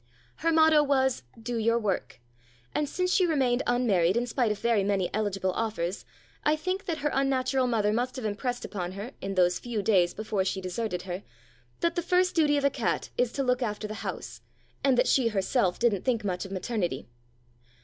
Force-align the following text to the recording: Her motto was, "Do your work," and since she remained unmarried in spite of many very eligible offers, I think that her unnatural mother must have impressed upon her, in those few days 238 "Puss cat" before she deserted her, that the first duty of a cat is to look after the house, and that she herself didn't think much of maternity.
Her 0.37 0.51
motto 0.51 0.81
was, 0.81 1.21
"Do 1.39 1.57
your 1.57 1.77
work," 1.77 2.19
and 2.73 2.89
since 2.89 3.13
she 3.13 3.27
remained 3.27 3.61
unmarried 3.67 4.17
in 4.17 4.25
spite 4.25 4.51
of 4.51 4.63
many 4.63 4.83
very 4.87 5.09
eligible 5.13 5.51
offers, 5.51 6.05
I 6.43 6.55
think 6.55 6.85
that 6.85 6.97
her 7.05 7.11
unnatural 7.13 7.67
mother 7.67 7.93
must 7.93 8.15
have 8.15 8.25
impressed 8.25 8.65
upon 8.65 8.93
her, 8.93 9.11
in 9.21 9.35
those 9.35 9.59
few 9.59 9.83
days 9.83 10.15
238 10.15 10.17
"Puss 10.17 10.17
cat" 10.17 10.25
before 10.25 10.43
she 10.45 10.59
deserted 10.59 11.01
her, 11.03 11.23
that 11.81 11.93
the 11.93 12.01
first 12.01 12.33
duty 12.33 12.57
of 12.57 12.65
a 12.65 12.71
cat 12.71 13.11
is 13.15 13.31
to 13.33 13.43
look 13.43 13.61
after 13.61 13.87
the 13.87 13.93
house, 14.01 14.41
and 14.83 14.97
that 14.97 15.07
she 15.07 15.27
herself 15.27 15.77
didn't 15.77 16.01
think 16.03 16.23
much 16.25 16.45
of 16.45 16.51
maternity. 16.51 17.07